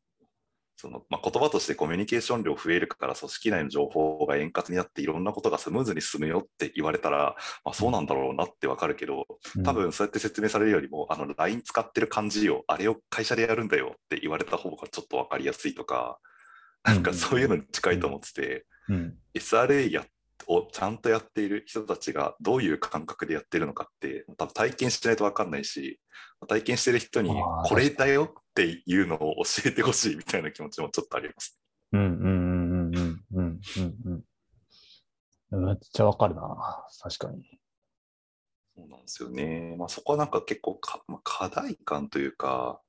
[0.78, 9.26] そのまあ、言葉としてコミュニケーション量増えるから組織内の情報が円滑になっていろんなことがスムーズに進むよって言われたら、まあ、そうなんだろうなってわかるけど
[9.65, 16.20] 多分そうやって説明されるよりも、あの LINE 使ってる感じをあれを会社でやるんだよって言われた方がちょっと分かりやすいとか、
[16.86, 20.06] なんかそういうのに近いと思ってて、うん、SRA やっ
[20.48, 26.00] をちゃんとやっている人たちがどういう感覚でやってるのかって多分体験しないと分かんないし
[26.48, 27.32] 体験してる人に
[27.66, 31.60] これだよっていうのを教えてほしいみたいな気持ちもちょっとあります。
[31.92, 34.24] うんうんうんうんうんうん
[35.52, 35.66] うん。
[35.66, 36.42] めっちゃわかるな、
[37.02, 37.60] 確かに。
[38.76, 39.76] そうなんですよね。
[39.78, 42.82] まあそこはなんか結構か、まあ、課題感というか、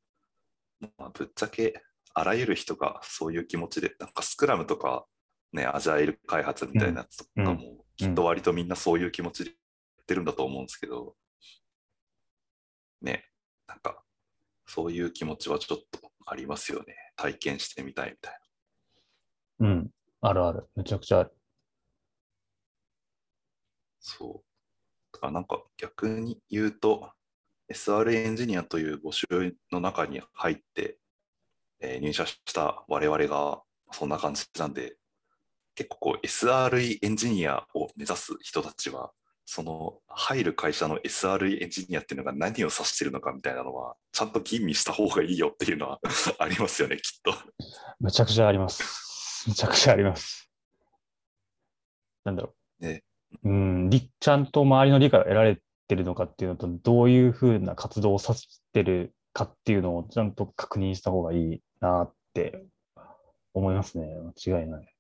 [0.81, 1.83] まあ、ぶっちゃけ
[2.15, 5.07] あらゆる人がそういう気持ちで、なんかスクラムとか
[5.53, 9.57] ね、アジャイル開発みたいなやつとかも、きっと割とみんなそういう気持ちでや
[10.03, 11.15] ってるんだと思うんですけど、
[13.03, 13.25] ね、
[13.67, 14.03] なんか、
[14.67, 16.95] そういう気持ちはちょっとありますよね。
[17.17, 18.41] 体験してみたいみたい
[19.61, 19.69] な。
[19.69, 20.69] うん、あるある。
[20.75, 21.33] めちゃくちゃある。
[24.01, 24.47] そう。
[25.13, 27.11] だからなんか逆に言うと、
[27.73, 29.27] SR エンジニアという募集
[29.73, 30.99] の中に入って、
[31.81, 34.97] えー、入社した我々がそんな感じなんで、
[35.77, 39.13] 結構こう SRE エンジニアを目指す人たちは、
[39.45, 46.01] その入る会社の SRE エンジニアっていうのが何を指してるのかみたいなのは、ちゃんと吟味した方がいいよっていうのは
[46.41, 47.33] ありますよね、きっと。
[48.01, 49.49] めちゃくちゃあります。
[49.49, 50.51] めちゃくちゃあります。
[52.25, 52.85] なんだろう。
[52.85, 53.05] ね、
[53.45, 62.65] うん、ちゃんと周りの理解を得られてるのかっていうのと、どういうふうな活動をさせてるかっていうのをちゃんと確認した方がいいなって
[63.55, 64.09] 思いますね。
[64.47, 64.96] 間違いない。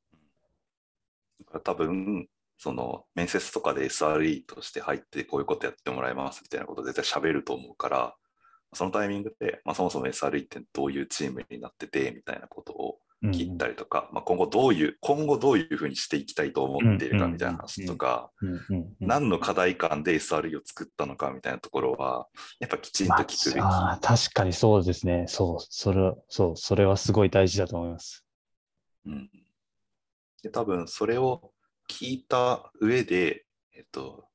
[1.64, 8.14] 多分、その面接とかで SRE として入ってこういうことやってもらいますみたいなこと絶対喋ると思うから、
[8.72, 12.98] そのタイミングで、まあ、そもそも SRE ってどういうチームになっててみたいなことを
[13.32, 22.26] 切ったりとか、まあ、今後どういう、今後どういうふうにしていきたいと思っているかみたいな話とか、うんうんうん何の課題感で SRE を作ったのかみたいなところは、
[22.60, 23.62] やっぱきちんと聞くべき。
[23.62, 25.24] まあ確かにそうですね。
[25.28, 28.24] そう、それは、そう、それはすごい大事だと思います。
[29.06, 29.30] うん、
[30.46, 31.50] で多分それを
[31.90, 34.28] 聞いた上で、えっと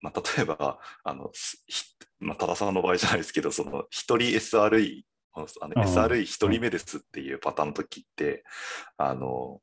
[0.00, 1.30] まあ、例えばあの、
[2.20, 5.02] まあ、多田さんの場合じゃないですけど、その一人 SRE、
[5.34, 8.44] あのうん SRE 一人目ですっていうパターンの時って、
[8.96, 9.60] あの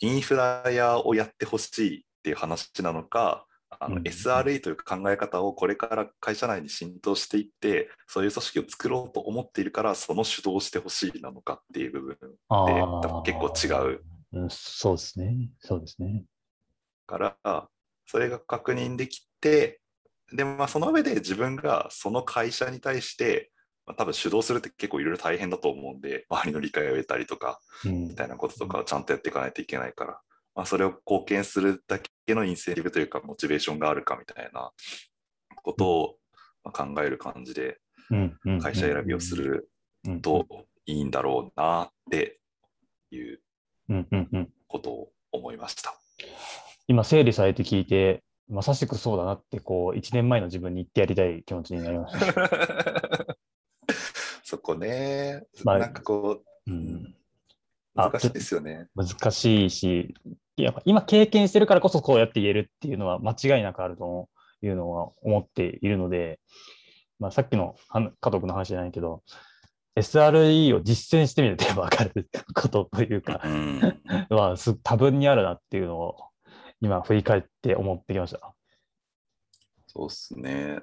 [0.00, 3.46] インフラ屋をやってほしいっていう話なのか、
[3.80, 12.16] あのうん SRE という考え方をこれから会社内に浸透していって、そういう組織を作ろうと思っているから、その主導をしてほしいなのかっていう部分
[12.48, 14.04] あで結構違う。
[14.32, 14.50] うん。
[14.50, 15.50] そうですね。
[15.60, 16.24] そうですね。
[17.06, 17.68] から、
[18.06, 19.80] それが確認できて、
[20.32, 23.50] で、まあ、その上で自分がその会社に対して、
[23.86, 30.20] まあ、多分主導するって結構いろいろ大変だと思うんで、周りの理解を得たりとか、うんみたいなこととかをちゃんとやっていかないといけないから、
[30.54, 34.70] まあ、それを貢献するだけのインセンティブというか、モチベーションがあるかみたいな
[35.62, 36.16] ことを
[36.64, 37.78] まあ考える感じで、
[38.60, 39.70] 会社選びをする
[40.20, 40.46] と
[40.86, 42.38] いいんだろうなって
[43.10, 43.40] いう
[44.68, 45.94] ことを思いました。
[46.88, 53.36] 今、整理されて聞いて、まさしくそうだなって、こう、1年前の自分に言ってやりたい気持ちになりました。
[54.44, 57.14] そこね、まあなんかこう、うん
[57.94, 58.88] あ難しいですよね。
[58.94, 60.14] 難しいし、
[60.56, 64.28] やっぱ今経験してるからこそこうやって言えるっていうのは間違いなくあると
[64.62, 66.40] いうのは思っているので、
[67.18, 69.22] まあ、さっきのは家族の話じゃないけど、
[69.96, 73.80] SRE を実践してみると分かることというか、うん、
[74.30, 76.16] はす多分にあるなっていうのを
[76.80, 78.54] 今振り返って思ってきました。
[79.86, 80.80] そうですね。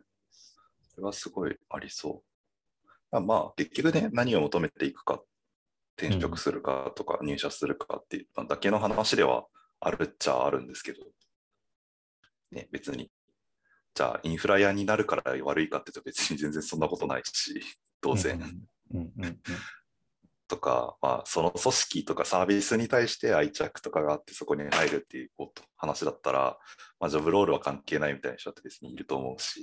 [0.93, 2.87] それはすごいありそう。
[3.11, 5.23] まあ、まあ、結局ね、何を求めていくか、
[5.97, 9.47] 転職するかとか入社するかっていうだけの話では
[9.79, 11.03] あるっちゃあるんですけど、
[12.51, 13.11] ね、別に、
[13.95, 17.59] じゃあインフラ屋になるから悪いかっていうと別に全然そんなことないし、
[17.99, 18.39] 当然。
[18.39, 19.39] う んうんうん
[20.49, 26.57] とか、まあ、その組織とかサービスに対して愛着とかがあってそこに入るっていうこと話だったら、
[26.99, 29.61] まあ、ジョブロールは関係ないみたいな人って別にいると思うし、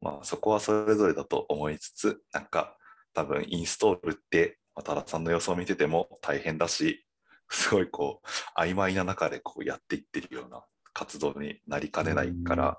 [0.00, 2.76] まあ、そこはそれぞれだと思いつつ、なんか
[3.12, 7.04] 多分インストールって、まあ、多田さんの予想を見てても大変だし、
[7.50, 12.78] すごいこう曖昧な中でこうやっていってるような活動になりかねないから、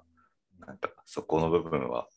[0.65, 2.07] なんかそこの部分は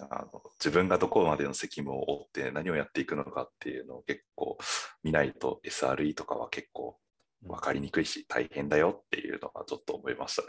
[0.00, 4.58] あの自分がどこまでの責務を負って何をやっていくのかっていうのを結構
[5.02, 6.96] 見ないと SRE とかは結構
[7.42, 10.48] 分かりにくいし大変だよっていうのはちょっと思いましたね。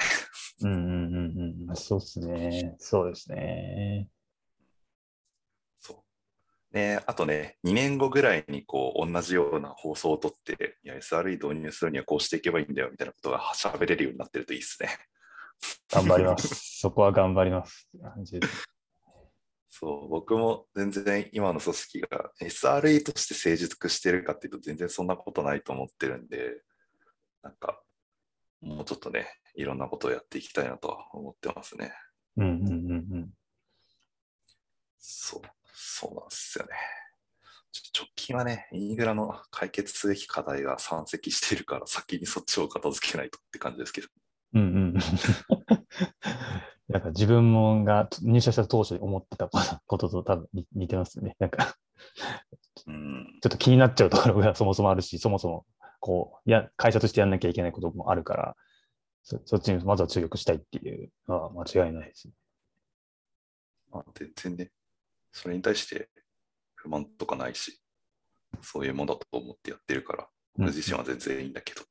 [0.62, 2.76] うんうんうんうんそうですね。
[2.80, 4.08] そうですね。
[5.80, 6.04] そ
[6.72, 14.90] うね、あとね、2年後ぐらいにこう同じような放送をとって、いや、SRE 導入するにはこうしていけばいいんだよみたいなことが喋れるようになってるといいですね。
[15.92, 16.80] 頑張ります。
[16.80, 17.90] そこは頑張ります。
[19.70, 26.62] そう、僕も全然今の組織が SRE として成熟してるかっていうと全然そんなことないと思ってるんで、
[27.44, 27.82] なんか、
[28.62, 31.94] もうちょっとね、いろんなことをやっていきたいなとは思ってますね。
[32.38, 33.30] うんうんうんうん。
[34.98, 36.72] そう、そうなんですよね。
[37.96, 44.08] 直近はね、インフラの解決すべき課題が山積しているから、先にそっちを片付けないとって感じですけど。
[44.56, 44.94] うんうん。
[46.90, 49.48] なんか自分もが入社した当初に思ってた
[49.88, 51.36] ことと多分似似てますね。
[51.40, 51.76] なんか
[52.88, 55.66] うん、ちょっと気になっちゃうところがそもそもあるし、 そもそも
[56.00, 58.56] こうや会社としてやんなきゃいけないこともあるから、
[59.24, 62.30] そそっちにまずは注力したいっていうのは間違いないです。
[63.92, 64.72] まあ、全然ね、
[65.32, 66.10] それに対して
[66.76, 67.82] 不満とかないし、
[68.62, 70.30] そういうものだと思ってやってるから、うん
[70.66, 71.86] 僕自身は全然いいんだけど、っ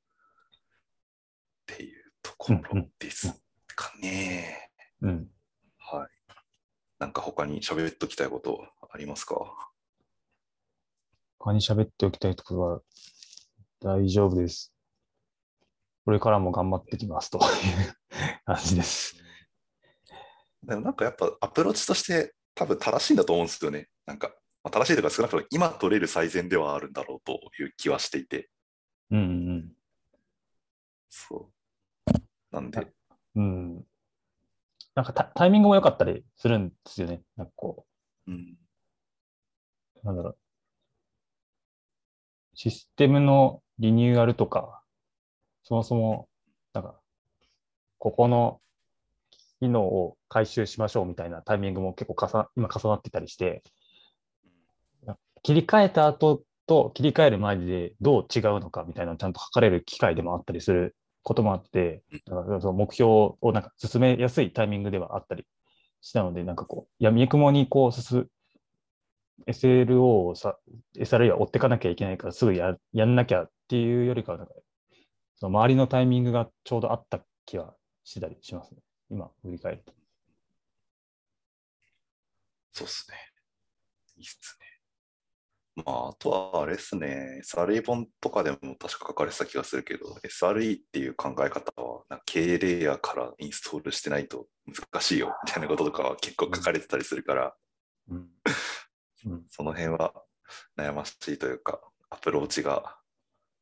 [1.67, 3.43] ていうところです
[3.75, 4.68] かね。
[5.03, 5.31] うん。
[5.79, 6.09] はい。
[6.99, 9.37] なんか他に喋っときたいことありますか？
[11.39, 12.81] 他に喋っておきたいところは
[13.81, 14.73] 大丈夫です。
[16.05, 17.45] これからも頑張ってきますという
[18.45, 19.17] 感じです。
[20.65, 23.89] でもなんかやっぱアプローチとして多分正しいんだと思うんですよね。
[24.05, 24.33] なんか、
[24.65, 28.51] まあ、正しいというか少なくとも今取れる最善ではあるんだろうという気はしていて、
[29.11, 29.73] うん
[31.09, 31.51] そ
[32.11, 32.13] う。
[32.51, 32.87] なんで、
[33.37, 33.85] うん。
[34.99, 35.03] うん。
[35.03, 37.23] なんかタタイミングも良かったりするんですよね。
[37.37, 37.87] なんかこ
[38.27, 38.57] うん。
[40.03, 40.39] う、なんだろう。
[42.55, 44.83] システムのリニューアルとか、
[45.63, 46.29] そもそも、
[46.73, 47.01] なんか、
[47.99, 48.61] ここの
[49.61, 53.63] 機能を回収しましょうみたいなタイミングも結構重な今重なってたりして、
[55.43, 60.97] 切り替えた後と切り替える前でどう違うのかみたいなのをちゃんと測れる機会でもあったりする
[61.29, 65.45] こともあって、だからその目標をなんか進めやすいタイミングではあったり
[66.01, 68.27] したので、なんかこう、やみくもにこう進
[69.47, 70.57] SLO をさ、
[70.97, 74.55] SRE は追っていかなきゃいけないからすぐややんなきゃっていうよりかは、なんか
[75.37, 77.75] その周りのタイミングがちょうどあった気は
[78.05, 78.79] したりしますね。
[79.11, 79.93] 今、振り返ると。
[82.73, 83.17] そうっすね。
[84.17, 84.68] いいっすね。
[85.85, 97.55] まあ、あとはあれですね、SRE 本とかでも確か書かれてた気がするけど、SRE っていう考え方は、なんか経営レイヤーからインストールしてないと難しいよ みたいなこととかは結構書かれてたりするから、
[98.09, 98.29] うん。
[99.27, 100.15] うん、その辺は
[100.77, 102.99] 悩ましいというか、アプローチが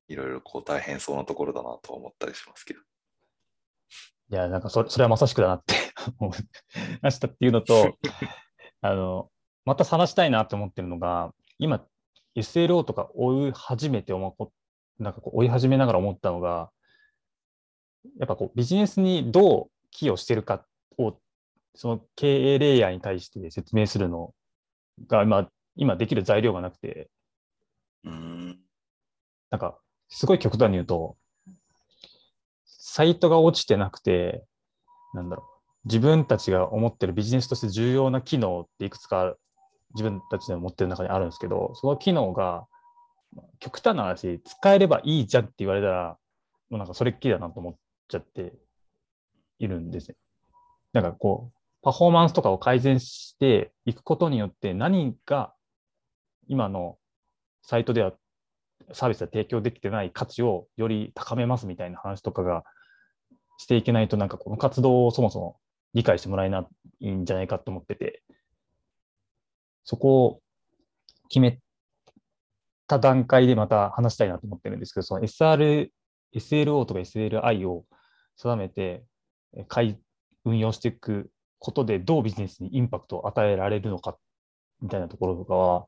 [0.09, 2.81] いろいろこう大変そうなところだなとは思ったりしますけど。
[4.31, 5.75] いや、なんかそれそれはまさしくだなって
[6.19, 6.39] 思い
[7.03, 7.97] ましたっていうのと、
[8.81, 9.31] あの、
[9.65, 11.85] また話したいなって思ってるのが、今、
[12.37, 16.71] SLO とか追い始めて思う、なんかこう追い始めながら思ったのが、
[18.19, 20.65] やっぱこうビジネスにどう寄与してるか
[20.99, 21.19] を、
[21.75, 24.35] その経営レイヤーに対して説明するの
[25.09, 27.11] が今、今できる材料がなくて。
[29.51, 29.79] なんか、
[30.09, 31.17] すごい極端に言うと、
[32.65, 34.45] サイトが落ちてなくて、
[35.15, 35.47] なんだろう、
[35.85, 39.35] 自分たちが思ってるビジネスとして重要な機能っていくつか
[39.95, 42.67] 自分たちで持ってる中にあるんですけど、その機能が
[43.61, 46.19] 極端な話、使えればいいじゃんって言われたら、
[46.71, 47.75] もうなんかそれっきりだなと思っ
[48.09, 48.53] ちゃって
[49.59, 50.17] いるんですね。
[50.93, 55.55] なんかこう、パフォーマンスとかを改善していくことによって何が
[56.49, 56.99] 今の
[57.63, 58.13] サイトでは
[58.93, 62.65] サービスで提供できてない価値をより高めますみたいな話とかが
[63.59, 65.59] していけないと、なんかこの活動をそもそも
[65.95, 66.67] 理解してもらえな
[67.01, 68.23] いんじゃないかと思ってて、
[69.87, 70.41] そこを
[71.29, 71.61] 決め
[72.89, 75.91] た段階でまた話したいなと思ってるんですけど、その SR、
[76.35, 77.85] SLO とか SLI を
[78.37, 79.05] 定めて、
[79.57, 79.97] え買い
[80.45, 84.19] 運用していくことでどうビジネスにインパクトを与えられるのか
[84.83, 85.87] みたいなところとかは、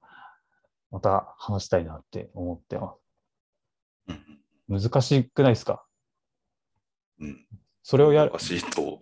[0.90, 2.94] また話したいなって思ってま
[4.08, 4.12] う
[4.74, 4.88] んす。
[4.88, 5.84] 難しくないですか？
[7.20, 7.46] うん。
[7.82, 9.00] それをやる難、しいと。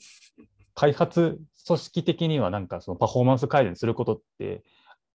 [0.75, 4.63] 開発組織的にはなんかそのパフォーマンス改善することって、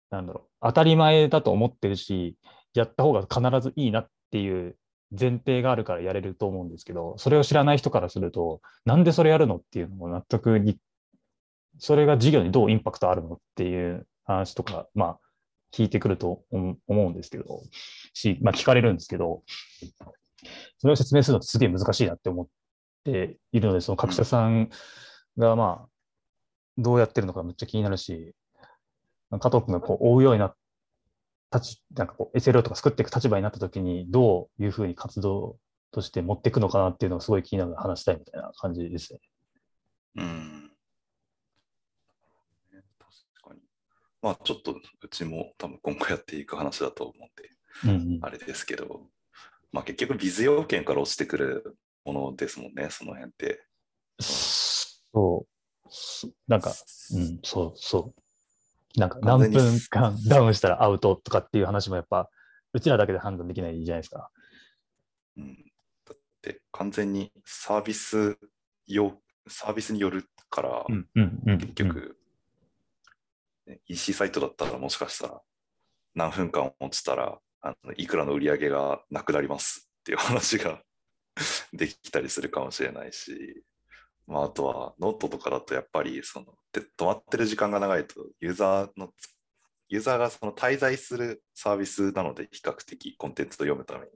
[0.09, 2.37] なんだろう、当たり前だと思ってるし、
[2.73, 4.77] やった方が必ずいいなっていう
[5.17, 10.77] 前提があるからやれると思うんですけど、それを知らない人からすると、なんでそれやるのっていうのも納得に、
[11.79, 15.19] それが事業にどうインパクトあるのっていう話とか、まあ、
[15.73, 17.61] 聞いてくると思思うんですけど、
[18.13, 19.43] し、まあ聞かれるんですけど、
[20.79, 22.47] それを説明するのってすげえ難しいなって思っ
[23.03, 24.69] ているので、その各社さん
[25.37, 25.89] がまあ、
[26.77, 28.33] どうやってるのかめっちゃ気になるし、
[29.31, 30.55] 加藤君がこう追うようにな
[31.53, 35.57] 立ち、なんかこう SLO とか作っていく立場になったときに、どういうふうに活動
[35.91, 39.19] として持っていくのかなっていうのがすごい気になる話したいみたいな感じですね。
[40.17, 40.71] うん。
[42.99, 43.61] 確かに。
[44.21, 47.49] まあちょっとうちも多分今後やっていく話だと思うんで、
[47.85, 49.07] うんうんあれですけど、
[49.71, 53.63] まあ結局ビズ要件から落ちてくるものですもんね、その辺って。
[54.19, 55.89] そう。
[55.89, 56.73] すなんか、
[57.13, 58.26] うん、そうそう。
[58.95, 62.29] なんか何分間ダウンしたらアウトとかっていう話もやっぱ、
[62.73, 64.29] うちらだけで判断できないじゃないですか。
[65.37, 65.55] うん、
[66.05, 68.37] だって完全にサービス
[68.87, 71.57] よサービスによるから、うんうんうん。
[71.57, 72.17] 結局、
[73.65, 75.41] ね EC サイトだったらもしかしたら
[76.15, 80.81] 何分間落ちたらあのいくらの売り上げがなくなりますっていう話が
[81.73, 83.63] できたりするかもしれないし、
[84.27, 89.09] まあ、あとはノートとかだとやっぱりそので止まってる時間が長いとユーザーの
[89.89, 94.07] ユーザーがその滞在するサービスなので比較的コンテンツを読むために。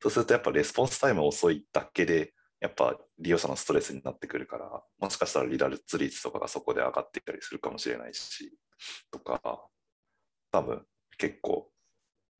[0.00, 8.52] そうするとやっぱレスポンスタイム遅いだけでやっぱ利用者のストレスになってくるから、もしかしたら離脱率とかがそこで上がってきたりするかもしれないし、
[9.10, 9.40] とか、
[10.52, 10.84] 多分
[11.16, 11.70] 結構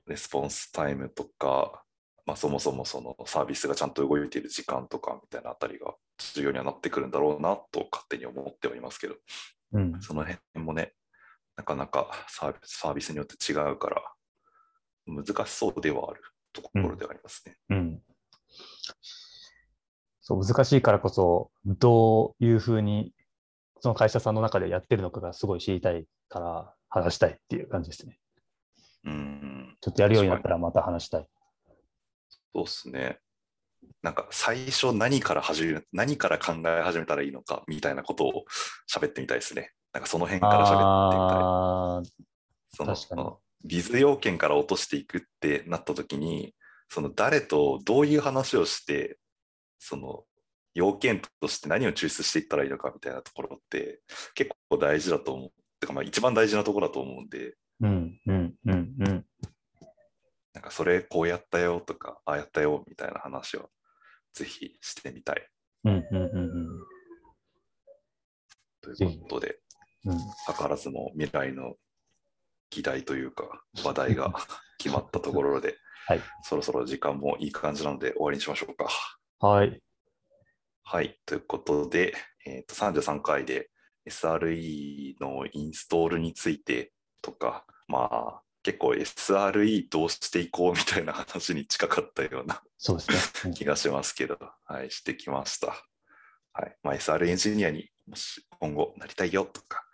[0.06, 1.84] レスポンスタイムとか、
[2.26, 5.94] まあ、そもそもそのサービスがちゃんと動いている時間とかみたいなあたりが
[6.34, 9.16] 重要にはなってくるんだろうなと勝手に思っておりますけど、
[9.72, 10.00] うん。
[10.00, 10.94] その辺もね、
[11.56, 14.02] なかなかサービスサービスによって違うから、
[15.06, 17.56] 難しそうではあるところではありますね。
[17.70, 18.02] うん。
[20.20, 23.14] そう、難しいからこそ、どういうふうに、
[23.80, 28.18] その会社さんの中でやってるのかがすごい知りたいから、話したいっていう感じですね。
[29.04, 31.28] うんちょっとやるようになったらまた話したい。
[32.52, 33.18] そうですね。
[34.03, 38.45] なんか最初何から始める、何から考え始めたらいいのかみたいなことを
[38.93, 39.72] 喋ってみたいですね。
[39.93, 41.18] なんかその辺から喋って
[41.99, 43.07] みたい。
[43.07, 46.55] そのビズ要件から落としていくってなった時に、
[46.89, 49.18] その誰とどういう話をして、
[49.78, 50.24] その
[50.74, 54.01] 要件として何を抽出していったらいいのかみたいなところって
[54.35, 55.51] 結構大事だと思う。
[55.81, 59.26] てかまあ一番大事なところだと思うんで、うんうんうんうん。
[60.61, 63.70] なんかそれこうやったよとか、ああやったよみたいな話を
[64.34, 65.48] ぜひしてみたい
[65.84, 66.68] うんうんうん
[68.82, 69.58] ということで、
[70.04, 70.12] うん。
[70.12, 71.74] うん図らずも未来の
[72.70, 74.34] 議題というか 話題が
[74.78, 78.86] 決まったところで、 はいそろそろ時間もいい感じなので終わりにしましょうか。
[79.38, 79.82] はい。
[80.82, 81.18] はい。
[81.24, 83.70] ということで、えー、と33回で
[84.06, 86.92] SRE のインストールについて
[87.22, 93.54] とか、まあ結構 SRE どうしていこうみたいな話に近かったようなそうですね。
[93.54, 95.68] 気がしますけど、はい、してきました。
[96.52, 99.84] はいまあ、SR エンジニアにもし今後なりたいよとか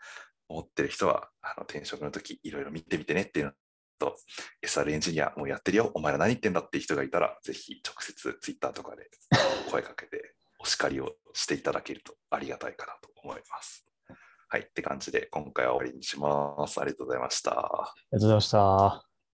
[0.48, 3.52] 思ってる人は、あの転職の時いろいろ見てみてねっていうの
[3.98, 4.16] と、
[4.64, 9.10] SR エンジニアもうやってるよ、お前ら何言ってんだっていう人がいたら、ぜひ直接 Twitter とかで
[9.70, 13.84] 声かけて、お叱りをしていただけるとありがたいかなと思います。
[14.48, 16.80] はい、って感じで今回は終わりにします。
[16.80, 17.50] ありがとうございました。
[17.52, 19.05] ありがとうございました。